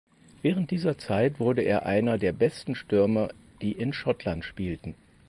[0.41, 3.29] Während dieser Zeit wurde er einer der besten Stürmer
[3.61, 4.95] die in Schottland spielten.